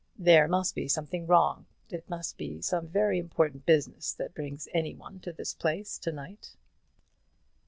"There 0.17 0.47
must 0.47 0.73
be 0.73 0.87
something 0.87 1.27
wrong; 1.27 1.67
it 1.91 2.09
must 2.09 2.35
be 2.35 2.59
some 2.63 2.87
very 2.87 3.19
important 3.19 3.67
business 3.67 4.11
that 4.13 4.33
brings 4.33 4.67
any 4.73 4.95
one 4.95 5.19
to 5.19 5.31
this 5.31 5.53
place 5.53 5.99
to 5.99 6.11
night." 6.11 6.55